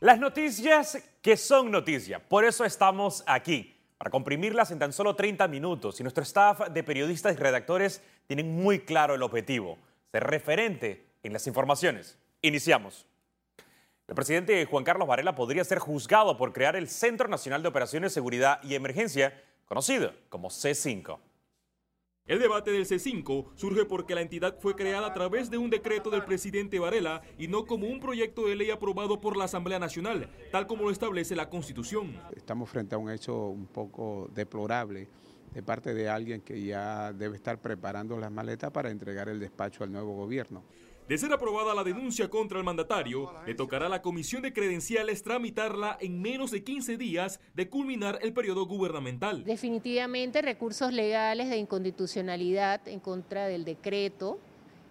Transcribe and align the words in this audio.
Las 0.00 0.18
noticias 0.18 1.02
que 1.22 1.38
son 1.38 1.70
noticias, 1.70 2.20
por 2.20 2.44
eso 2.44 2.66
estamos 2.66 3.24
aquí, 3.26 3.80
para 3.96 4.10
comprimirlas 4.10 4.70
en 4.70 4.78
tan 4.78 4.92
solo 4.92 5.16
30 5.16 5.48
minutos. 5.48 5.98
Y 5.98 6.02
nuestro 6.02 6.22
staff 6.22 6.68
de 6.68 6.84
periodistas 6.84 7.34
y 7.34 7.38
redactores 7.38 8.02
tienen 8.26 8.54
muy 8.54 8.80
claro 8.80 9.14
el 9.14 9.22
objetivo, 9.22 9.78
ser 10.12 10.24
referente 10.24 11.06
en 11.22 11.32
las 11.32 11.46
informaciones. 11.46 12.18
Iniciamos. 12.42 13.06
El 14.06 14.14
presidente 14.14 14.66
Juan 14.66 14.84
Carlos 14.84 15.08
Varela 15.08 15.34
podría 15.34 15.64
ser 15.64 15.78
juzgado 15.78 16.36
por 16.36 16.52
crear 16.52 16.76
el 16.76 16.90
Centro 16.90 17.26
Nacional 17.26 17.62
de 17.62 17.68
Operaciones, 17.68 18.12
Seguridad 18.12 18.62
y 18.62 18.74
Emergencia, 18.74 19.42
conocido 19.64 20.12
como 20.28 20.50
C5. 20.50 21.18
El 22.26 22.40
debate 22.40 22.72
del 22.72 22.86
C5 22.86 23.52
surge 23.54 23.84
porque 23.84 24.16
la 24.16 24.20
entidad 24.20 24.58
fue 24.58 24.74
creada 24.74 25.06
a 25.06 25.14
través 25.14 25.48
de 25.48 25.58
un 25.58 25.70
decreto 25.70 26.10
del 26.10 26.24
presidente 26.24 26.80
Varela 26.80 27.22
y 27.38 27.46
no 27.46 27.66
como 27.66 27.86
un 27.86 28.00
proyecto 28.00 28.48
de 28.48 28.56
ley 28.56 28.70
aprobado 28.70 29.20
por 29.20 29.36
la 29.36 29.44
Asamblea 29.44 29.78
Nacional, 29.78 30.28
tal 30.50 30.66
como 30.66 30.82
lo 30.82 30.90
establece 30.90 31.36
la 31.36 31.48
Constitución. 31.48 32.20
Estamos 32.34 32.68
frente 32.68 32.96
a 32.96 32.98
un 32.98 33.12
hecho 33.12 33.46
un 33.46 33.68
poco 33.68 34.28
deplorable 34.34 35.08
de 35.54 35.62
parte 35.62 35.94
de 35.94 36.08
alguien 36.08 36.40
que 36.40 36.60
ya 36.60 37.12
debe 37.12 37.36
estar 37.36 37.60
preparando 37.60 38.18
las 38.18 38.32
maletas 38.32 38.72
para 38.72 38.90
entregar 38.90 39.28
el 39.28 39.38
despacho 39.38 39.84
al 39.84 39.92
nuevo 39.92 40.12
gobierno. 40.16 40.64
De 41.08 41.16
ser 41.18 41.32
aprobada 41.32 41.72
la 41.72 41.84
denuncia 41.84 42.28
contra 42.28 42.58
el 42.58 42.64
mandatario, 42.64 43.32
le 43.46 43.54
tocará 43.54 43.86
a 43.86 43.88
la 43.88 44.02
Comisión 44.02 44.42
de 44.42 44.52
Credenciales 44.52 45.22
tramitarla 45.22 45.96
en 46.00 46.20
menos 46.20 46.50
de 46.50 46.64
15 46.64 46.96
días 46.96 47.38
de 47.54 47.68
culminar 47.68 48.18
el 48.22 48.32
periodo 48.32 48.66
gubernamental. 48.66 49.44
Definitivamente 49.44 50.42
recursos 50.42 50.92
legales 50.92 51.48
de 51.48 51.58
inconstitucionalidad 51.58 52.88
en 52.88 52.98
contra 52.98 53.46
del 53.46 53.64
decreto 53.64 54.40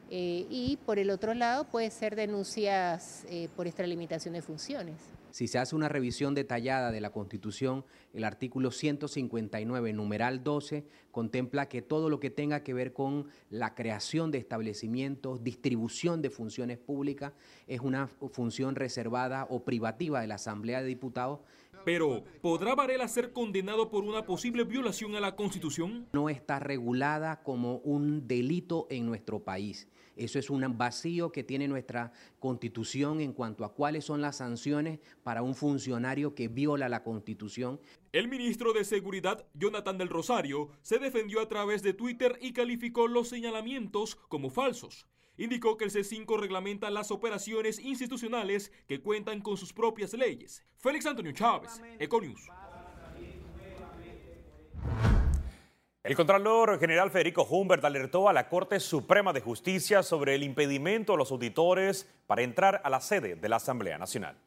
eh, 0.10 0.46
y 0.50 0.78
por 0.86 1.00
el 1.00 1.10
otro 1.10 1.34
lado 1.34 1.66
puede 1.66 1.92
ser 1.92 2.16
denuncias 2.16 3.26
eh, 3.30 3.50
por 3.54 3.68
extralimitación 3.68 4.36
de 4.36 4.42
funciones. 4.42 4.96
Si 5.36 5.50
se 5.50 5.60
hace 5.60 5.76
una 5.76 5.90
revisión 5.90 6.34
detallada 6.34 6.94
de 6.94 7.02
la 7.02 7.12
Constitución, 7.12 7.84
el 8.14 8.24
artículo 8.24 8.72
159, 8.72 9.92
numeral 9.92 10.46
12, 10.46 10.86
contempla 11.12 11.68
que 11.68 11.82
todo 11.82 12.10
lo 12.10 12.22
que 12.22 12.30
tenga 12.30 12.64
que 12.64 12.74
ver 12.74 12.94
con 12.94 13.28
la 13.50 13.76
creación 13.76 14.32
de 14.32 14.38
establecimientos, 14.38 15.44
distribución 15.44 16.22
de 16.22 16.30
funciones 16.30 16.78
públicas, 16.78 17.34
es 17.68 17.82
una 17.82 18.08
función 18.08 18.76
reservada 18.76 19.46
o 19.50 19.66
privativa 19.66 20.22
de 20.22 20.28
la 20.28 20.36
Asamblea 20.36 20.82
de 20.82 20.88
Diputados. 20.88 21.42
Pero, 21.84 22.24
¿podrá 22.42 22.74
Varela 22.74 23.10
ser 23.10 23.34
condenado 23.34 23.90
por 23.90 24.06
una 24.06 24.26
posible 24.26 24.64
violación 24.64 25.16
a 25.16 25.20
la 25.20 25.36
Constitución? 25.36 26.08
No 26.14 26.30
está 26.30 26.60
regulada 26.60 27.44
como 27.44 27.80
un 27.80 28.26
delito 28.26 28.88
en 28.90 29.06
nuestro 29.06 29.44
país. 29.44 29.90
Eso 30.16 30.40
es 30.40 30.50
un 30.50 30.78
vacío 30.78 31.32
que 31.32 31.44
tiene 31.44 31.68
nuestra 31.68 32.12
constitución 32.40 33.22
en 33.22 33.34
cuanto 33.34 33.66
a 33.66 33.74
cuáles 33.74 34.06
son 34.06 34.22
las 34.22 34.38
sanciones 34.38 35.00
para 35.24 35.42
un 35.42 35.56
funcionario 35.56 36.36
que 36.36 36.48
viola 36.48 36.90
la 36.90 37.04
constitución. 37.04 37.80
El 38.12 38.28
ministro 38.28 38.74
de 38.74 38.86
Seguridad, 38.86 39.46
Jonathan 39.54 39.98
del 39.98 40.10
Rosario, 40.10 40.70
se 40.82 41.00
defendió 41.00 41.42
a 41.42 41.50
través 41.50 41.84
de 41.84 41.94
Twitter 41.94 42.38
y 42.42 42.54
calificó 42.54 43.08
los 43.08 43.28
señalamientos 43.28 44.16
como 44.16 44.50
falsos. 44.50 45.06
Indicó 45.38 45.76
que 45.78 45.86
el 45.86 45.92
C5 45.92 46.40
reglamenta 46.40 46.90
las 46.90 47.12
operaciones 47.12 47.80
institucionales 47.80 48.72
que 48.88 49.02
cuentan 49.02 49.42
con 49.42 49.58
sus 49.58 49.74
propias 49.74 50.14
leyes. 50.14 50.64
Félix 50.78 51.06
Antonio 51.06 51.34
Chávez, 51.34 51.82
Econius. 52.00 52.48
El 56.06 56.16
Contralor 56.16 56.80
General 56.80 57.10
Federico 57.10 57.48
Humbert 57.50 57.84
alertó 57.84 58.30
a 58.30 58.34
la 58.34 58.48
Corte 58.48 58.80
Suprema 58.80 59.34
de 59.34 59.42
Justicia 59.42 60.04
sobre 60.04 60.36
el 60.36 60.44
impedimento 60.44 61.16
a 61.16 61.18
los 61.18 61.32
auditores 61.32 62.08
para 62.28 62.44
entrar 62.44 62.80
a 62.84 62.92
la 62.92 63.02
sede 63.02 63.34
de 63.36 63.50
la 63.50 63.56
Asamblea 63.56 63.98
Nacional. 63.98 64.38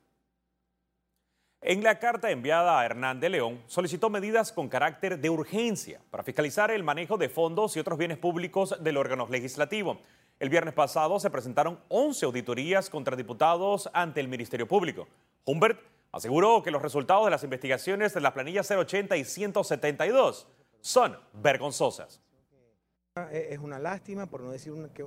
En 1.61 1.83
la 1.83 1.99
carta 1.99 2.31
enviada 2.31 2.79
a 2.79 2.87
Hernán 2.87 3.19
de 3.19 3.31
León, 3.31 3.61
solicitó 3.67 4.09
medidas 4.09 4.53
con 4.53 4.69
carácter 4.69 5.19
de 5.19 5.31
urgencia 5.31 6.01
para 6.13 6.23
fiscalizar 6.23 6.71
el 6.71 6.85
manejo 6.85 7.19
de 7.19 7.29
fondos 7.29 7.77
y 7.77 7.81
otros 7.81 7.99
bienes 7.99 8.19
públicos 8.19 8.77
del 8.81 8.97
órgano 8.97 9.27
legislativo. 9.29 10.01
El 10.39 10.51
viernes 10.51 10.75
pasado 10.75 11.19
se 11.19 11.29
presentaron 11.29 11.81
11 11.89 12.25
auditorías 12.25 12.89
contra 12.89 13.17
diputados 13.17 13.91
ante 13.93 14.21
el 14.21 14.29
Ministerio 14.29 14.69
Público. 14.69 15.09
Humbert 15.45 15.81
aseguró 16.13 16.63
que 16.63 16.71
los 16.71 16.83
resultados 16.83 17.25
de 17.25 17.33
las 17.33 17.43
investigaciones 17.43 18.15
de 18.15 18.21
las 18.21 18.31
planillas 18.31 18.71
080 18.71 19.17
y 19.17 19.25
172 19.25 20.47
son 20.81 21.17
vergonzosas. 21.35 22.21
Es 23.33 23.59
una 23.59 23.79
lástima, 23.81 24.27
por 24.27 24.43
no 24.43 24.53
decir 24.53 24.73
que, 24.95 25.05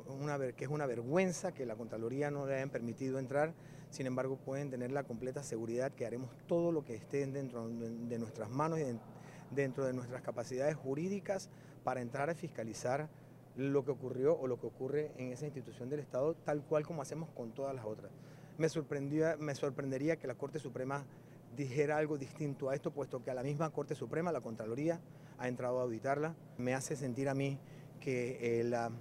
que 0.58 0.66
es 0.66 0.70
una 0.70 0.86
vergüenza 0.86 1.54
que 1.54 1.66
la 1.66 1.76
Contraloría 1.76 2.30
no 2.30 2.46
le 2.46 2.56
hayan 2.56 2.70
permitido 2.70 3.20
entrar. 3.20 3.54
Sin 3.90 4.06
embargo, 4.06 4.38
pueden 4.38 4.70
tener 4.70 4.92
la 4.92 5.04
completa 5.04 5.44
seguridad 5.44 5.94
que 5.94 6.06
haremos 6.06 6.30
todo 6.48 6.72
lo 6.72 6.84
que 6.84 6.96
esté 6.96 7.26
dentro 7.28 7.68
de 7.70 8.20
nuestras 8.20 8.50
manos 8.50 8.80
y 8.80 9.00
dentro 9.52 9.86
de 9.86 9.94
nuestras 9.94 10.22
capacidades 10.22 10.76
jurídicas 10.76 11.50
para 11.84 12.02
entrar 12.02 12.30
a 12.30 12.36
fiscalizar 12.36 13.10
lo 13.56 13.84
que 13.84 13.92
ocurrió 13.92 14.38
o 14.38 14.48
lo 14.48 14.60
que 14.60 14.68
ocurre 14.68 15.12
en 15.18 15.32
esa 15.32 15.46
institución 15.46 15.90
del 15.90 16.00
Estado, 16.00 16.36
tal 16.36 16.64
cual 16.64 16.86
como 16.86 17.02
hacemos 17.02 17.30
con 17.32 17.52
todas 17.52 17.76
las 17.76 17.86
otras. 17.86 18.12
Me, 18.58 18.68
me 19.40 19.56
sorprendería 19.56 20.18
que 20.18 20.28
la 20.28 20.36
Corte 20.36 20.60
Suprema 20.60 21.06
dijera 21.56 21.98
algo 21.98 22.18
distinto 22.18 22.70
a 22.70 22.76
esto, 22.76 22.92
puesto 22.92 23.24
que 23.24 23.32
a 23.32 23.34
la 23.34 23.44
misma 23.44 23.70
Corte 23.72 23.96
Suprema, 23.96 24.32
la 24.32 24.42
Contraloría, 24.42 25.02
ha 25.42 25.48
entrado 25.48 25.80
a 25.80 25.84
auditarla. 25.84 26.36
Me 26.58 26.74
hace 26.74 26.96
sentir 26.96 27.28
a 27.28 27.34
mí 27.34 27.58
que 28.00 28.60
eh, 28.60 28.64
la, 28.64 28.92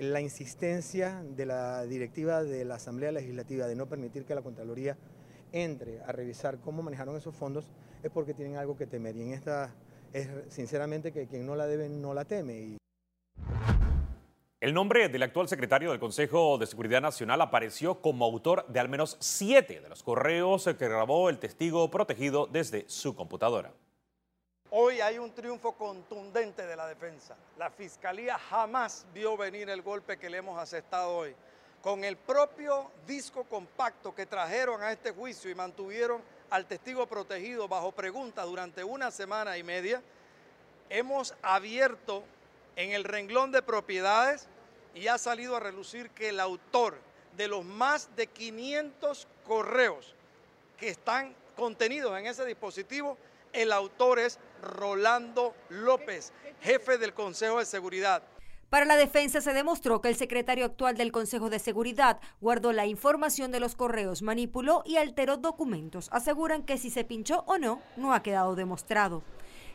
la 0.00 0.20
insistencia 0.20 1.22
de 1.22 1.46
la 1.46 1.84
directiva 1.84 2.42
de 2.42 2.64
la 2.64 2.76
Asamblea 2.76 3.12
Legislativa 3.12 3.66
de 3.66 3.76
no 3.76 3.86
permitir 3.86 4.24
que 4.24 4.34
la 4.34 4.42
Contraloría 4.42 4.96
entre 5.52 6.00
a 6.02 6.12
revisar 6.12 6.58
cómo 6.58 6.82
manejaron 6.82 7.16
esos 7.16 7.34
fondos 7.34 7.66
es 8.02 8.10
porque 8.10 8.34
tienen 8.34 8.56
algo 8.56 8.76
que 8.76 8.86
temer. 8.86 9.16
Y 9.16 9.22
en 9.22 9.32
esta 9.32 9.74
es 10.12 10.28
sinceramente 10.48 11.12
que 11.12 11.26
quien 11.26 11.46
no 11.46 11.54
la 11.54 11.66
debe 11.66 11.88
no 11.88 12.14
la 12.14 12.24
teme. 12.24 12.78
El 14.60 14.74
nombre 14.74 15.08
del 15.08 15.22
actual 15.22 15.48
secretario 15.48 15.90
del 15.90 16.00
Consejo 16.00 16.58
de 16.58 16.66
Seguridad 16.66 17.00
Nacional 17.00 17.40
apareció 17.42 18.00
como 18.00 18.24
autor 18.24 18.66
de 18.66 18.80
al 18.80 18.88
menos 18.88 19.16
siete 19.20 19.80
de 19.80 19.88
los 19.88 20.02
correos 20.02 20.64
que 20.64 20.88
grabó 20.88 21.28
el 21.28 21.38
testigo 21.38 21.90
protegido 21.90 22.46
desde 22.46 22.84
su 22.88 23.14
computadora. 23.14 23.72
Hoy 24.70 25.00
hay 25.00 25.18
un 25.18 25.32
triunfo 25.32 25.72
contundente 25.72 26.66
de 26.66 26.76
la 26.76 26.86
defensa. 26.86 27.34
La 27.56 27.70
fiscalía 27.70 28.38
jamás 28.38 29.06
vio 29.14 29.34
venir 29.34 29.70
el 29.70 29.80
golpe 29.80 30.18
que 30.18 30.28
le 30.28 30.38
hemos 30.38 30.58
aceptado 30.58 31.16
hoy. 31.16 31.34
Con 31.80 32.04
el 32.04 32.18
propio 32.18 32.90
disco 33.06 33.44
compacto 33.44 34.14
que 34.14 34.26
trajeron 34.26 34.82
a 34.82 34.92
este 34.92 35.12
juicio 35.12 35.50
y 35.50 35.54
mantuvieron 35.54 36.20
al 36.50 36.66
testigo 36.66 37.06
protegido 37.06 37.66
bajo 37.66 37.92
pregunta 37.92 38.42
durante 38.42 38.84
una 38.84 39.10
semana 39.10 39.56
y 39.56 39.62
media, 39.62 40.02
hemos 40.90 41.34
abierto 41.40 42.22
en 42.76 42.92
el 42.92 43.04
renglón 43.04 43.50
de 43.52 43.62
propiedades 43.62 44.48
y 44.94 45.08
ha 45.08 45.16
salido 45.16 45.56
a 45.56 45.60
relucir 45.60 46.10
que 46.10 46.28
el 46.28 46.40
autor 46.40 46.98
de 47.38 47.48
los 47.48 47.64
más 47.64 48.14
de 48.16 48.26
500 48.26 49.28
correos 49.46 50.14
que 50.76 50.90
están 50.90 51.34
contenidos 51.56 52.18
en 52.18 52.26
ese 52.26 52.44
dispositivo, 52.44 53.16
el 53.52 53.72
autor 53.72 54.18
es 54.18 54.38
Rolando 54.62 55.54
López, 55.68 56.32
jefe 56.60 56.98
del 56.98 57.14
Consejo 57.14 57.58
de 57.58 57.64
Seguridad. 57.64 58.22
Para 58.70 58.84
la 58.84 58.96
defensa 58.96 59.40
se 59.40 59.54
demostró 59.54 60.02
que 60.02 60.10
el 60.10 60.16
secretario 60.16 60.66
actual 60.66 60.96
del 60.98 61.10
Consejo 61.10 61.48
de 61.48 61.58
Seguridad 61.58 62.20
guardó 62.40 62.72
la 62.72 62.84
información 62.84 63.50
de 63.50 63.60
los 63.60 63.74
correos, 63.74 64.20
manipuló 64.20 64.82
y 64.84 64.98
alteró 64.98 65.38
documentos. 65.38 66.10
Aseguran 66.12 66.62
que 66.62 66.76
si 66.76 66.90
se 66.90 67.04
pinchó 67.04 67.44
o 67.46 67.56
no, 67.56 67.80
no 67.96 68.12
ha 68.12 68.22
quedado 68.22 68.56
demostrado. 68.56 69.22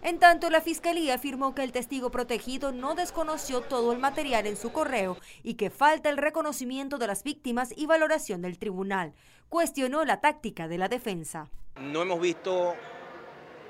En 0.03 0.19
tanto, 0.19 0.49
la 0.49 0.61
Fiscalía 0.61 1.15
afirmó 1.15 1.55
que 1.55 1.63
el 1.63 1.71
testigo 1.71 2.11
protegido 2.11 2.71
no 2.71 2.93
desconoció 2.93 3.61
todo 3.61 3.93
el 3.93 3.99
material 3.99 4.45
en 4.45 4.57
su 4.57 4.71
correo 4.71 5.17
y 5.41 5.55
que 5.55 5.69
falta 5.69 6.09
el 6.09 6.17
reconocimiento 6.17 6.97
de 6.97 7.07
las 7.07 7.23
víctimas 7.23 7.73
y 7.75 7.87
valoración 7.87 8.41
del 8.41 8.59
tribunal. 8.59 9.13
Cuestionó 9.49 10.03
la 10.03 10.19
táctica 10.19 10.67
de 10.67 10.77
la 10.77 10.89
defensa. 10.89 11.49
No 11.77 12.01
hemos 12.01 12.19
visto, 12.19 12.75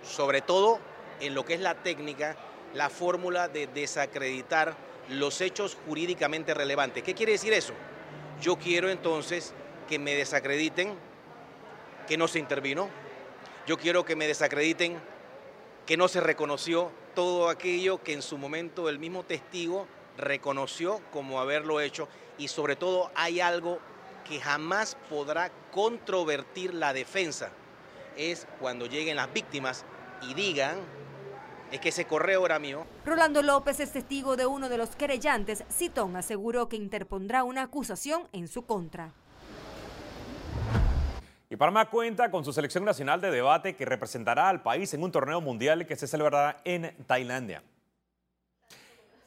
sobre 0.03 0.41
todo 0.41 0.79
en 1.19 1.33
lo 1.33 1.45
que 1.45 1.55
es 1.55 1.59
la 1.59 1.75
técnica, 1.75 2.35
la 2.73 2.89
fórmula 2.89 3.47
de 3.47 3.67
desacreditar 3.67 4.75
los 5.09 5.41
hechos 5.41 5.77
jurídicamente 5.85 6.53
relevantes. 6.53 7.03
¿Qué 7.03 7.13
quiere 7.13 7.33
decir 7.33 7.53
eso? 7.53 7.73
Yo 8.41 8.57
quiero 8.57 8.89
entonces 8.89 9.53
que 9.87 9.99
me 9.99 10.15
desacrediten 10.15 10.93
que 12.07 12.17
no 12.17 12.27
se 12.27 12.39
intervino. 12.39 12.89
Yo 13.67 13.77
quiero 13.77 14.05
que 14.05 14.15
me 14.15 14.27
desacrediten 14.27 14.99
que 15.85 15.97
no 15.97 16.07
se 16.07 16.21
reconoció 16.21 16.91
todo 17.15 17.49
aquello 17.49 18.01
que 18.01 18.13
en 18.13 18.21
su 18.21 18.37
momento 18.37 18.89
el 18.89 18.99
mismo 18.99 19.23
testigo 19.23 19.87
reconoció 20.17 21.01
como 21.11 21.39
haberlo 21.39 21.79
hecho 21.79 22.07
y 22.37 22.47
sobre 22.47 22.75
todo 22.75 23.11
hay 23.15 23.39
algo 23.39 23.79
que 24.27 24.39
jamás 24.39 24.97
podrá 25.09 25.51
controvertir 25.71 26.73
la 26.73 26.93
defensa, 26.93 27.51
es 28.15 28.47
cuando 28.59 28.85
lleguen 28.85 29.17
las 29.17 29.31
víctimas 29.33 29.85
y 30.29 30.33
digan 30.33 30.77
es 31.71 31.79
que 31.79 31.89
ese 31.89 32.05
correo 32.05 32.45
era 32.45 32.59
mío. 32.59 32.85
Rolando 33.03 33.41
López 33.41 33.79
es 33.79 33.91
testigo 33.91 34.35
de 34.35 34.45
uno 34.45 34.69
de 34.69 34.77
los 34.77 34.95
querellantes. 34.95 35.63
Citón 35.71 36.15
aseguró 36.15 36.69
que 36.69 36.75
interpondrá 36.75 37.43
una 37.43 37.63
acusación 37.63 38.27
en 38.31 38.47
su 38.47 38.67
contra. 38.67 39.11
Y 41.49 41.55
Panamá 41.55 41.89
cuenta 41.89 42.29
con 42.29 42.45
su 42.45 42.53
selección 42.53 42.85
nacional 42.85 43.21
de 43.21 43.31
debate 43.31 43.75
que 43.75 43.85
representará 43.85 44.49
al 44.49 44.61
país 44.61 44.93
en 44.93 45.03
un 45.03 45.11
torneo 45.11 45.41
mundial 45.41 45.87
que 45.87 45.95
se 45.95 46.07
celebrará 46.07 46.61
en 46.63 46.95
Tailandia. 47.07 47.63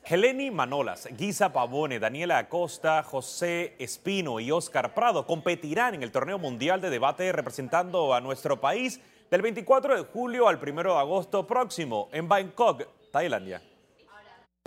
Heleni 0.05 0.53
Manolas, 0.53 1.09
Guisa 1.17 1.53
Pavone, 1.53 1.99
Daniela 1.99 2.39
Acosta, 2.39 3.03
José 3.03 3.75
Espino 3.81 4.39
y 4.39 4.53
Oscar 4.53 4.95
Prado 4.95 5.27
competirán 5.27 5.95
en 5.95 6.05
el 6.05 6.13
torneo 6.13 6.39
mundial 6.39 6.81
de 6.81 6.91
debate 6.91 7.33
representando 7.33 8.15
a 8.15 8.21
nuestro 8.21 8.61
país 8.61 9.01
del 9.31 9.43
24 9.43 9.97
de 9.97 10.03
julio 10.05 10.49
al 10.49 10.57
1 10.57 10.83
de 10.83 10.99
agosto 10.99 11.47
próximo 11.47 12.09
en 12.13 12.29
Bangkok, 12.29 12.87
Tailandia. 13.11 13.61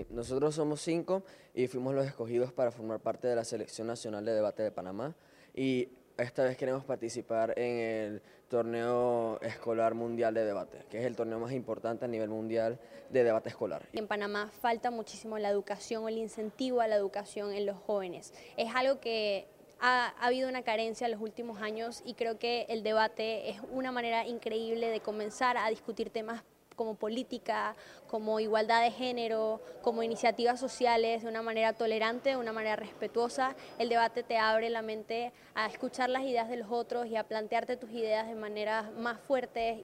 Nosotros 0.10 0.56
somos 0.56 0.82
cinco 0.82 1.24
y 1.54 1.68
fuimos 1.68 1.94
los 1.94 2.06
escogidos 2.06 2.52
para 2.52 2.72
formar 2.72 3.00
parte 3.00 3.28
de 3.28 3.36
la 3.36 3.44
Selección 3.44 3.88
Nacional 3.88 4.26
de 4.26 4.34
Debate 4.34 4.64
de 4.64 4.72
Panamá 4.72 5.16
y 5.54 5.90
esta 6.18 6.44
vez 6.44 6.58
queremos 6.58 6.84
participar 6.84 7.58
en 7.58 7.78
el 7.78 8.22
torneo 8.50 9.40
escolar 9.42 9.94
mundial 9.94 10.34
de 10.34 10.44
debate, 10.44 10.86
que 10.90 11.00
es 11.00 11.06
el 11.06 11.16
torneo 11.16 11.40
más 11.40 11.54
importante 11.54 12.06
a 12.06 12.08
nivel 12.08 12.30
mundial 12.30 12.80
de 13.10 13.24
debate 13.24 13.50
escolar. 13.50 13.88
En 13.94 14.08
Panamá 14.08 14.50
falta 14.62 14.92
muchísimo 14.92 15.38
la 15.40 15.50
educación 15.50 16.04
o 16.04 16.10
el 16.10 16.18
incentivo 16.18 16.82
a 16.82 16.88
la 16.88 16.96
educación 16.96 17.54
en 17.54 17.66
los 17.66 17.78
jóvenes. 17.78 18.34
Es 18.58 18.74
algo 18.76 19.00
que 19.00 19.48
ha, 19.80 20.14
ha, 20.20 20.26
habido 20.28 20.50
una 20.50 20.64
carencia 20.64 21.06
en 21.06 21.12
los 21.12 21.22
últimos 21.22 21.62
años 21.62 22.02
y 22.06 22.14
creo 22.14 22.40
que 22.40 22.66
el 22.70 22.84
debate 22.84 23.50
es 23.50 23.62
una 23.72 23.92
manera 23.92 24.26
increíble 24.28 24.90
de 24.90 25.00
comenzar 25.00 25.58
a 25.58 25.70
discutir 25.70 26.10
temas 26.10 26.44
como 26.80 26.96
política, 26.96 27.76
como 28.08 28.40
igualdad 28.40 28.82
de 28.82 28.92
género, 28.92 29.62
como 29.82 30.02
iniciativas 30.02 30.62
sociales, 30.62 31.24
de 31.24 31.28
una 31.28 31.42
manera 31.42 31.74
tolerante, 31.74 32.30
de 32.30 32.38
una 32.38 32.54
manera 32.54 32.78
respetuosa. 32.78 33.54
El 33.78 33.90
debate 33.90 34.24
te 34.24 34.38
abre 34.38 34.70
la 34.70 34.82
mente 34.82 35.34
a 35.56 35.66
escuchar 35.68 36.10
las 36.10 36.24
ideas 36.24 36.48
de 36.48 36.56
los 36.56 36.72
otros 36.72 37.08
y 37.08 37.18
a 37.18 37.28
plantearte 37.28 37.76
tus 37.76 37.92
ideas 37.92 38.28
de 38.28 38.36
manera 38.36 38.92
más 38.98 39.20
fuertes. 39.20 39.84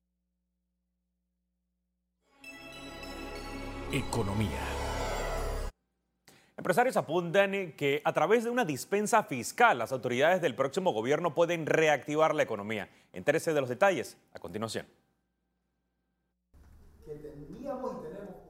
Economía. 3.91 4.74
Empresarios 6.57 6.95
apuntan 6.95 7.73
que 7.73 8.01
a 8.05 8.13
través 8.13 8.45
de 8.45 8.49
una 8.49 8.63
dispensa 8.63 9.23
fiscal 9.23 9.77
las 9.77 9.91
autoridades 9.91 10.41
del 10.41 10.55
próximo 10.55 10.93
gobierno 10.93 11.35
pueden 11.35 11.65
reactivar 11.65 12.33
la 12.33 12.43
economía. 12.43 12.89
Entérese 13.11 13.53
de 13.53 13.59
los 13.59 13.69
detalles 13.69 14.17
a 14.33 14.39
continuación. 14.39 14.87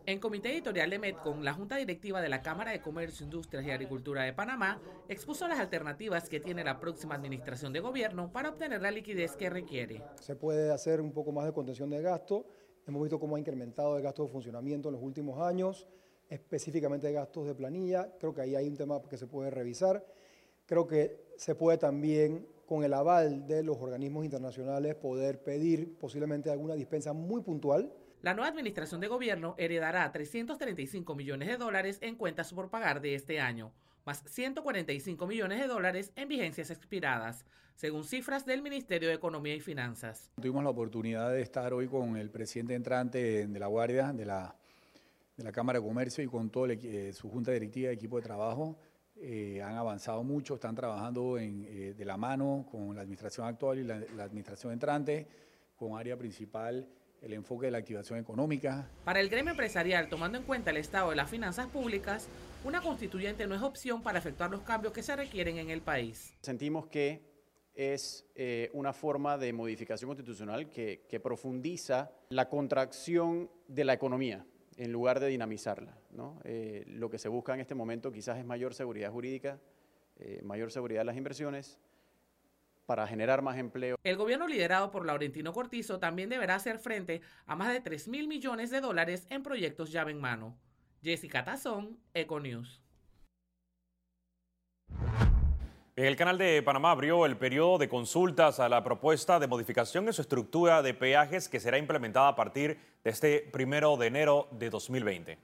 En 0.05 0.19
comité 0.19 0.53
editorial 0.53 0.91
de 0.91 0.99
Metcon, 0.99 1.43
la 1.43 1.53
Junta 1.53 1.77
Directiva 1.77 2.21
de 2.21 2.29
la 2.29 2.43
Cámara 2.43 2.71
de 2.71 2.79
Comercio, 2.79 3.23
Industrias 3.23 3.65
y 3.65 3.71
Agricultura 3.71 4.21
de 4.21 4.33
Panamá 4.33 4.79
expuso 5.09 5.47
las 5.47 5.59
alternativas 5.59 6.29
que 6.29 6.39
tiene 6.39 6.63
la 6.63 6.79
próxima 6.79 7.15
administración 7.15 7.73
de 7.73 7.79
gobierno 7.79 8.31
para 8.31 8.49
obtener 8.49 8.83
la 8.83 8.91
liquidez 8.91 9.35
que 9.35 9.49
requiere. 9.49 10.03
Se 10.21 10.35
puede 10.35 10.71
hacer 10.71 11.01
un 11.01 11.11
poco 11.11 11.31
más 11.31 11.45
de 11.45 11.53
contención 11.53 11.89
de 11.89 12.03
gasto. 12.03 12.45
Hemos 12.85 13.01
visto 13.01 13.19
cómo 13.19 13.35
ha 13.35 13.39
incrementado 13.39 13.97
el 13.97 14.03
gasto 14.03 14.23
de 14.23 14.29
funcionamiento 14.29 14.89
en 14.89 14.93
los 14.93 15.01
últimos 15.01 15.41
años, 15.41 15.87
específicamente 16.29 17.11
gastos 17.11 17.47
de 17.47 17.55
planilla. 17.55 18.11
Creo 18.19 18.33
que 18.33 18.41
ahí 18.41 18.55
hay 18.55 18.67
un 18.67 18.77
tema 18.77 19.01
que 19.09 19.17
se 19.17 19.27
puede 19.27 19.49
revisar. 19.49 20.05
Creo 20.65 20.87
que 20.87 21.33
se 21.37 21.55
puede 21.55 21.77
también, 21.77 22.47
con 22.65 22.83
el 22.83 22.93
aval 22.93 23.47
de 23.47 23.63
los 23.63 23.77
organismos 23.77 24.25
internacionales, 24.25 24.95
poder 24.95 25.43
pedir 25.43 25.97
posiblemente 25.97 26.49
alguna 26.49 26.73
dispensa 26.75 27.13
muy 27.13 27.41
puntual 27.41 27.91
la 28.25 28.33
nueva 28.33 28.49
administración 28.49 29.01
de 29.01 29.07
gobierno 29.07 29.53
heredará 29.59 30.11
335 30.11 31.13
millones 31.13 31.47
de 31.47 31.57
dólares 31.57 31.99
en 32.01 32.15
cuentas 32.15 32.51
por 32.53 32.71
pagar 32.71 32.99
de 32.99 33.13
este 33.13 33.39
año, 33.39 33.71
más 34.03 34.23
145 34.25 35.27
millones 35.27 35.59
de 35.59 35.67
dólares 35.67 36.11
en 36.15 36.27
vigencias 36.27 36.71
expiradas, 36.71 37.45
según 37.75 38.03
cifras 38.03 38.43
del 38.43 38.63
Ministerio 38.63 39.09
de 39.09 39.13
Economía 39.13 39.53
y 39.53 39.59
Finanzas. 39.59 40.31
Tuvimos 40.37 40.63
la 40.63 40.71
oportunidad 40.71 41.29
de 41.29 41.43
estar 41.43 41.71
hoy 41.71 41.87
con 41.87 42.17
el 42.17 42.31
presidente 42.31 42.73
entrante 42.73 43.45
de 43.45 43.59
la 43.59 43.67
Guardia, 43.67 44.11
de 44.11 44.25
la, 44.25 44.55
de 45.37 45.43
la 45.43 45.51
Cámara 45.51 45.79
de 45.79 45.85
Comercio 45.85 46.23
y 46.23 46.27
con 46.27 46.49
toda 46.49 46.73
eh, 46.73 47.11
su 47.13 47.29
junta 47.29 47.51
directiva 47.51 47.91
y 47.91 47.95
equipo 47.95 48.17
de 48.17 48.23
trabajo. 48.23 48.77
Eh, 49.17 49.61
han 49.61 49.75
avanzado 49.75 50.23
mucho, 50.23 50.55
están 50.55 50.75
trabajando 50.75 51.37
en, 51.37 51.65
eh, 51.67 51.93
de 51.97 52.05
la 52.05 52.17
mano 52.17 52.67
con 52.69 52.95
la 52.95 53.01
administración 53.01 53.47
actual 53.47 53.79
y 53.79 53.83
la, 53.83 53.99
la 54.15 54.23
administración 54.23 54.73
entrante, 54.73 55.27
con 55.75 55.97
área 55.97 56.17
principal 56.17 56.87
el 57.21 57.33
enfoque 57.33 57.67
de 57.67 57.71
la 57.71 57.79
activación 57.79 58.19
económica. 58.19 58.87
Para 59.03 59.19
el 59.19 59.29
gremio 59.29 59.51
empresarial, 59.51 60.09
tomando 60.09 60.37
en 60.37 60.43
cuenta 60.43 60.69
el 60.69 60.77
estado 60.77 61.09
de 61.09 61.15
las 61.15 61.29
finanzas 61.29 61.67
públicas, 61.67 62.27
una 62.63 62.81
constituyente 62.81 63.47
no 63.47 63.55
es 63.55 63.61
opción 63.61 64.03
para 64.03 64.19
efectuar 64.19 64.51
los 64.51 64.61
cambios 64.61 64.93
que 64.93 65.01
se 65.01 65.15
requieren 65.15 65.57
en 65.57 65.69
el 65.69 65.81
país. 65.81 66.35
Sentimos 66.41 66.87
que 66.87 67.23
es 67.73 68.25
eh, 68.35 68.69
una 68.73 68.93
forma 68.93 69.37
de 69.37 69.51
modificación 69.53 70.09
constitucional 70.09 70.69
que, 70.69 71.05
que, 71.09 71.19
profundiza 71.19 72.11
la 72.29 72.47
contracción 72.47 73.49
de 73.67 73.85
la 73.85 73.93
economía 73.93 74.45
en 74.77 74.91
lugar 74.91 75.19
de 75.19 75.27
dinamizarla. 75.27 75.97
¿no? 76.11 76.39
Eh, 76.43 76.83
lo 76.87 77.09
que 77.09 77.17
se 77.17 77.29
busca 77.29 77.53
en 77.53 77.59
este 77.59 77.75
momento 77.75 78.11
quizás 78.11 78.37
es 78.37 78.45
mayor 78.45 78.73
seguridad 78.73 79.11
jurídica, 79.11 79.59
eh, 80.17 80.41
mayor 80.43 80.71
seguridad 80.71 81.01
de 81.01 81.05
las 81.05 81.17
inversiones, 81.17 81.79
para 82.85 83.07
generar 83.07 83.41
más 83.41 83.57
empleo. 83.57 83.97
El 84.03 84.15
gobierno 84.15 84.47
liderado 84.47 84.91
por 84.91 85.05
Laurentino 85.05 85.53
Cortizo 85.53 85.99
también 85.99 86.29
deberá 86.29 86.55
hacer 86.55 86.77
frente 86.77 87.21
a 87.47 87.55
más 87.55 87.73
de 87.73 87.81
3 87.81 88.07
mil 88.07 88.27
millones 88.27 88.69
de 88.69 88.81
dólares 88.81 89.25
en 89.29 89.41
proyectos 89.43 89.91
llave 89.91 90.11
en 90.11 90.21
mano. 90.21 90.55
Jessica 91.01 91.43
Tazón, 91.43 91.99
Econews. 92.13 92.84
El 95.95 96.17
canal 96.17 96.37
de 96.37 96.61
Panamá 96.61 96.91
abrió 96.91 97.25
el 97.25 97.37
periodo 97.37 97.77
de 97.77 97.87
consultas 97.87 98.59
a 98.59 98.67
la 98.67 98.83
propuesta 98.83 99.39
de 99.39 99.47
modificación 99.47 100.05
en 100.07 100.11
su 100.11 100.23
estructura 100.23 100.81
de 100.81 100.93
peajes 100.93 101.47
que 101.47 101.61
será 101.61 101.77
implementada 101.77 102.27
a 102.27 102.35
partir 102.35 102.77
de 103.01 103.09
este 103.09 103.39
primero 103.39 103.95
de 103.95 104.07
enero 104.07 104.49
de 104.51 104.69
2020. 104.69 105.37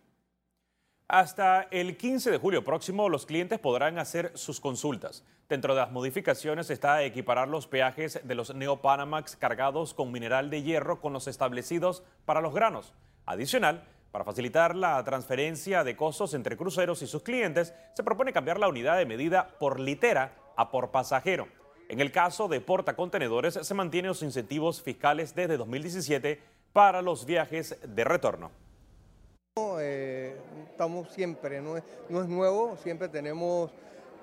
Hasta 1.07 1.69
el 1.71 1.95
15 1.95 2.31
de 2.31 2.38
julio 2.38 2.65
próximo, 2.65 3.07
los 3.07 3.25
clientes 3.25 3.59
podrán 3.59 3.98
hacer 3.98 4.33
sus 4.36 4.59
consultas. 4.59 5.24
Dentro 5.48 5.74
de 5.74 5.80
las 5.80 5.92
modificaciones 5.94 6.69
está 6.69 7.01
equiparar 7.01 7.47
los 7.47 7.68
peajes 7.68 8.19
de 8.21 8.36
los 8.36 8.54
Neopanamax 8.54 9.38
cargados 9.38 9.94
con 9.94 10.12
mineral 10.12 10.50
de 10.50 10.63
hierro 10.63 11.00
con 11.00 11.13
los 11.13 11.27
establecidos 11.27 12.04
para 12.25 12.42
los 12.42 12.54
granos. 12.54 12.94
Adicional, 13.25 13.86
para 14.12 14.25
facilitar 14.25 14.75
la 14.75 15.04
transferencia 15.04 15.84
de 15.84 15.96
costos 15.96 16.34
entre 16.34 16.58
cruceros 16.58 17.02
y 17.02 17.08
sus 17.08 17.24
clientes, 17.24 17.74
se 17.94 18.04
propone 18.04 18.34
cambiar 18.34 18.60
la 18.60 18.68
unidad 18.68 18.98
de 18.98 19.06
medida 19.06 19.56
por 19.60 19.80
litera 19.80 20.34
a 20.58 20.69
por 20.69 20.92
pasajero. 20.92 21.48
En 21.88 22.00
el 22.00 22.12
caso 22.12 22.48
de 22.48 22.62
portacontenedores, 22.62 23.54
se 23.54 23.74
mantienen 23.74 24.10
los 24.10 24.24
incentivos 24.24 24.81
fiscales 24.81 25.34
desde 25.36 25.58
2017 25.58 26.42
para 26.74 27.02
los 27.02 27.26
viajes 27.26 27.78
de 27.83 28.04
retorno. 28.04 28.52
Eh, 29.80 30.38
estamos 30.69 31.09
siempre, 31.12 31.62
no 31.62 31.78
es, 31.78 31.83
no 32.09 32.21
es 32.21 32.30
nuevo, 32.30 32.78
siempre 32.78 33.09
tenemos 33.09 33.71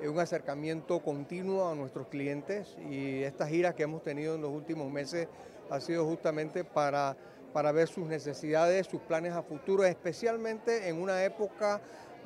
eh, 0.00 0.08
un 0.08 0.18
acercamiento 0.18 1.00
continuo 1.00 1.68
a 1.68 1.74
nuestros 1.74 2.08
clientes 2.08 2.76
y 2.90 3.22
estas 3.22 3.50
giras 3.50 3.74
que 3.74 3.82
hemos 3.82 4.02
tenido 4.02 4.36
en 4.36 4.40
los 4.40 4.50
últimos 4.50 4.90
meses 4.90 5.28
ha 5.68 5.80
sido 5.80 6.06
justamente 6.06 6.64
para, 6.64 7.16
para 7.52 7.72
ver 7.72 7.88
sus 7.88 8.06
necesidades, 8.06 8.86
sus 8.86 9.00
planes 9.00 9.32
a 9.32 9.42
futuro, 9.42 9.84
especialmente 9.84 10.88
en 10.88 11.00
una 11.00 11.24
época 11.24 11.80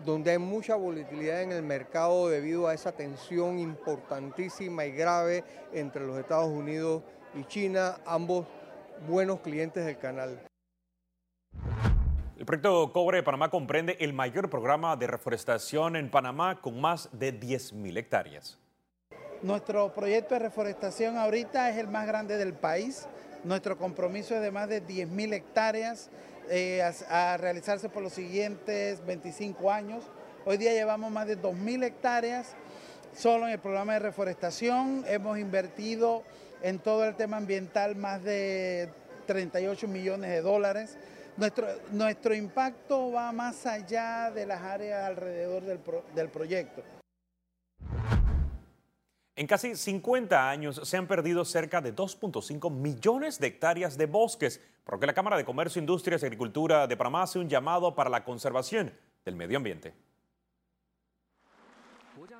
donde 0.04 0.32
hay 0.32 0.38
mucha 0.38 0.74
volatilidad 0.74 1.42
en 1.42 1.52
el 1.52 1.62
mercado 1.62 2.28
debido 2.28 2.66
a 2.66 2.74
esa 2.74 2.92
tensión 2.92 3.58
importantísima 3.58 4.84
y 4.84 4.92
grave 4.92 5.44
entre 5.72 6.04
los 6.06 6.18
Estados 6.18 6.50
Unidos 6.50 7.02
y 7.34 7.44
China, 7.44 7.98
ambos 8.04 8.46
buenos 9.06 9.40
clientes 9.40 9.84
del 9.84 9.98
canal. 9.98 10.40
El 12.36 12.46
proyecto 12.46 12.92
Cobre 12.92 13.18
de 13.18 13.22
Panamá 13.22 13.50
comprende 13.50 13.96
el 14.00 14.12
mayor 14.12 14.50
programa 14.50 14.96
de 14.96 15.06
reforestación 15.06 15.94
en 15.94 16.10
Panamá 16.10 16.60
con 16.60 16.80
más 16.80 17.08
de 17.12 17.38
10.000 17.38 17.96
hectáreas. 17.96 18.58
Nuestro 19.42 19.92
proyecto 19.92 20.34
de 20.34 20.40
reforestación 20.40 21.16
ahorita 21.16 21.70
es 21.70 21.76
el 21.76 21.88
más 21.88 22.06
grande 22.06 22.36
del 22.36 22.54
país. 22.54 23.06
Nuestro 23.44 23.76
compromiso 23.76 24.36
es 24.36 24.40
de 24.40 24.52
más 24.52 24.68
de 24.68 24.86
10.000 24.86 25.34
hectáreas 25.34 26.10
eh, 26.48 26.80
a, 27.08 27.36
realizarse 27.36 27.88
por 27.88 28.00
los 28.00 28.12
siguientes 28.12 29.04
25 29.04 29.72
años. 29.72 30.04
Hoy 30.44 30.58
día 30.58 30.72
llevamos 30.72 31.10
más 31.10 31.26
de 31.26 31.36
2.000 31.36 31.84
hectáreas 31.84 32.54
solo 33.16 33.46
en 33.46 33.54
el 33.54 33.58
programa 33.58 33.94
de 33.94 33.98
reforestación. 33.98 35.04
Hemos 35.08 35.38
invertido 35.38 36.22
en 36.62 36.78
todo 36.78 37.04
el 37.04 37.16
tema 37.16 37.38
ambiental 37.38 37.96
más 37.96 38.22
de 38.22 38.88
38 39.26 39.88
millones 39.88 40.30
de 40.30 40.40
dólares. 40.40 40.96
Nuestro, 41.36 41.66
nuestro 41.90 42.34
impacto 42.34 43.10
va 43.10 43.32
más 43.32 43.66
allá 43.66 44.30
de 44.30 44.46
las 44.46 44.62
áreas 44.62 45.04
alrededor 45.04 45.64
del, 45.64 45.80
del 46.14 46.28
proyecto. 46.28 47.01
En 49.34 49.46
casi 49.46 49.76
50 49.76 50.50
años 50.50 50.80
se 50.84 50.96
han 50.98 51.06
perdido 51.06 51.44
cerca 51.46 51.80
de 51.80 51.94
2.5 51.94 52.70
millones 52.70 53.40
de 53.40 53.46
hectáreas 53.46 53.96
de 53.96 54.04
bosques, 54.04 54.60
por 54.84 54.94
lo 54.94 55.00
que 55.00 55.06
la 55.06 55.14
Cámara 55.14 55.38
de 55.38 55.44
Comercio, 55.44 55.80
Industrias 55.80 56.22
y 56.22 56.26
Agricultura 56.26 56.86
de 56.86 56.96
Panamá 56.98 57.22
hace 57.22 57.38
un 57.38 57.48
llamado 57.48 57.94
para 57.94 58.10
la 58.10 58.24
conservación 58.24 58.92
del 59.24 59.36
medio 59.36 59.56
ambiente. 59.56 59.94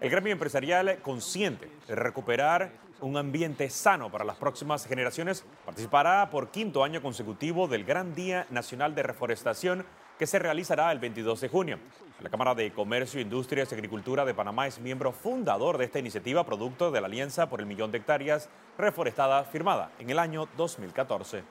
El 0.01 0.11
gremio 0.11 0.33
empresarial 0.33 0.99
consciente 1.01 1.71
de 1.89 1.95
recuperar 1.95 2.73
un 3.01 3.17
ambiente 3.17 3.71
sano 3.71 4.11
para 4.11 4.25
las 4.25 4.37
próximas 4.37 4.87
generaciones, 4.87 5.45
participará 5.65 6.29
por 6.31 6.51
quinto 6.51 6.85
año 6.85 7.01
consecutivo 7.01 7.69
del 7.69 7.85
Gran 7.85 8.15
Día 8.15 8.47
Nacional 8.51 8.95
de 8.95 9.03
Reforestación 9.03 9.87
que 10.19 10.27
se 10.27 10.39
realizará 10.39 10.93
el 10.93 10.99
22 10.99 11.41
de 11.41 11.49
junio. 11.49 11.79
La 12.21 12.31
Cámara 12.31 12.55
de 12.55 12.73
Comercio, 12.73 13.21
Industrias 13.21 13.71
y 13.73 13.75
Agricultura 13.75 14.25
de 14.25 14.35
Panamá 14.35 14.67
es 14.67 14.79
miembro 14.79 15.13
fundador 15.13 15.79
de 15.79 15.85
esta 15.85 15.99
iniciativa, 15.99 16.47
producto 16.47 16.91
de 16.91 17.01
la 17.01 17.07
Alianza 17.07 17.49
por 17.49 17.61
el 17.61 17.67
Millón 17.67 17.91
de 17.91 17.99
Hectáreas 17.99 18.49
Reforestadas 18.79 19.49
firmada 19.49 19.91
en 19.99 20.11
el 20.11 20.19
año 20.19 20.49
2014. 20.57 21.43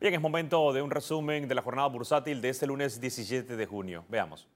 Bien, 0.00 0.14
es 0.14 0.20
momento 0.20 0.72
de 0.72 0.80
un 0.80 0.90
resumen 0.90 1.48
de 1.48 1.54
la 1.54 1.62
jornada 1.62 1.88
bursátil 1.88 2.40
de 2.40 2.50
este 2.50 2.66
lunes 2.66 3.00
17 3.00 3.56
de 3.56 3.66
junio. 3.66 4.04
Veamos. 4.08 4.46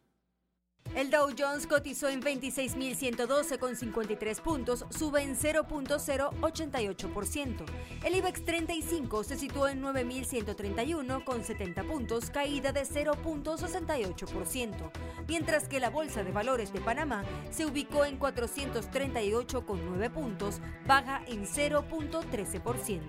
El 0.95 1.11
Dow 1.11 1.31
Jones 1.37 1.67
cotizó 1.67 2.09
en 2.11 2.21
26.112,53 2.21 4.43
puntos, 4.43 4.85
sube 4.91 5.23
en 5.23 5.35
0.088%. 5.35 7.65
El 8.05 8.17
IBEX 8.17 8.45
35 8.45 9.25
se 9.25 9.39
situó 9.39 9.69
en 9.69 9.83
9.131,70 9.83 11.89
puntos, 11.89 12.29
caída 12.29 12.73
de 12.73 12.83
0.68%, 12.83 14.91
mientras 15.27 15.67
que 15.67 15.81
la 15.81 15.89
Bolsa 15.89 16.23
de 16.25 16.33
Valores 16.33 16.75
de 16.75 16.83
Panamá 16.83 17.25
se 17.51 17.65
ubicó 17.65 18.05
en 18.05 18.19
438,9 18.19 20.11
puntos, 20.11 20.61
baja 20.87 21.23
en 21.27 21.47
0.13%. 21.47 23.01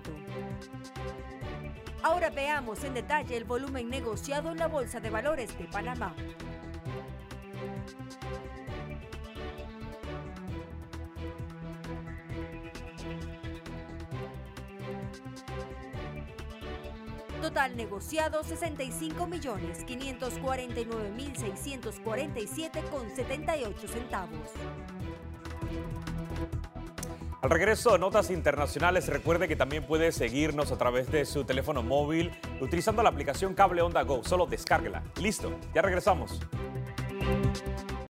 Ahora 2.02 2.30
veamos 2.30 2.82
en 2.84 2.94
detalle 2.94 3.36
el 3.36 3.44
volumen 3.44 3.90
negociado 3.90 4.52
en 4.52 4.58
la 4.58 4.68
Bolsa 4.68 5.00
de 5.00 5.10
Valores 5.10 5.58
de 5.58 5.64
Panamá. 5.64 6.14
Total 17.44 17.76
negociado 17.76 18.42
65 18.42 19.26
millones 19.26 19.84
549 19.84 21.10
mil 21.10 21.36
647 21.36 22.82
con 22.90 23.14
78 23.14 23.86
centavos. 23.86 24.50
Al 27.42 27.50
regreso 27.50 27.98
Notas 27.98 28.30
Internacionales, 28.30 29.08
recuerde 29.08 29.46
que 29.46 29.56
también 29.56 29.86
puede 29.86 30.10
seguirnos 30.10 30.72
a 30.72 30.78
través 30.78 31.12
de 31.12 31.26
su 31.26 31.44
teléfono 31.44 31.82
móvil 31.82 32.32
utilizando 32.62 33.02
la 33.02 33.10
aplicación 33.10 33.52
Cable 33.52 33.82
Onda 33.82 34.04
Go. 34.04 34.24
Solo 34.24 34.46
descárguela. 34.46 35.02
Listo, 35.20 35.52
ya 35.74 35.82
regresamos. 35.82 36.40